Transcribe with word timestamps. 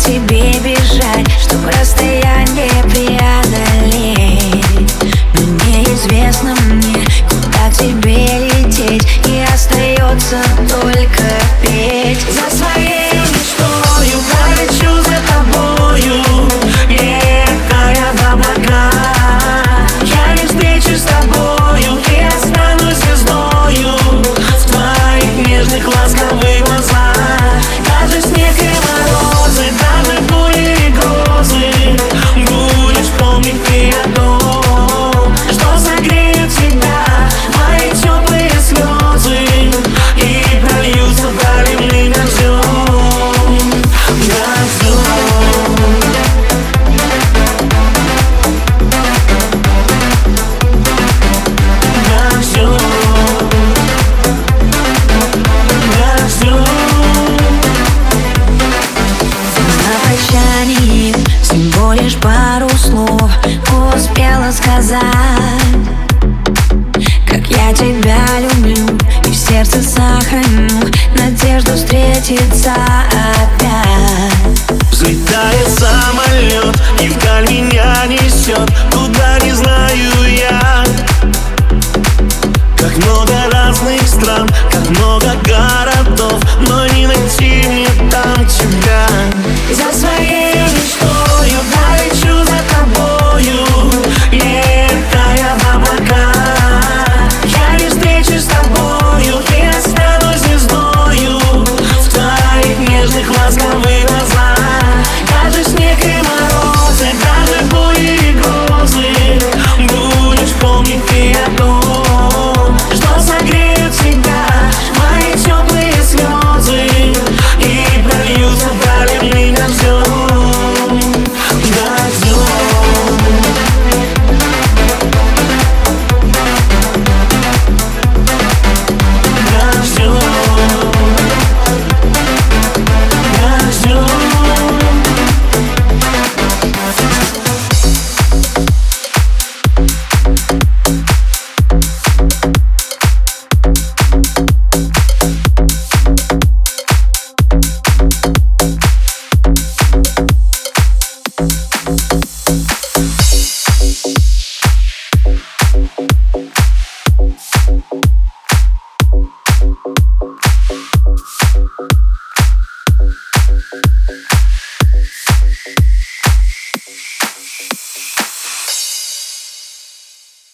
сказать 0.00 0.69
люблю 68.39 68.97
И 69.25 69.31
в 69.31 69.35
сердце 69.35 69.81
сохраню. 69.81 70.69
Надежду 71.17 71.73
встретиться 71.73 72.73
опять. 73.11 74.31
Взлетает 74.91 75.67
самолет 75.77 76.81
И 77.01 77.09
вдаль 77.09 77.49
меня 77.49 78.05
несет. 78.07 78.69
Куда 78.91 79.39
не 79.39 79.51
знаю 79.53 80.11
я. 80.27 80.83
Как 82.77 82.97
много 82.97 83.33
разных 83.51 84.01
стран 84.07 84.49
Как 84.71 84.89
много 84.89 85.33
городов 85.45 86.41
Но 86.67 86.87
не 86.87 87.07
найти 87.07 87.63
мне 87.67 87.87
там 88.09 88.45
тебя 88.45 88.80